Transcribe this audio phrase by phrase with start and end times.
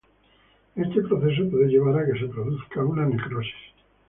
[0.75, 3.53] Este proceso puede llevar a que se produzca una necrosis.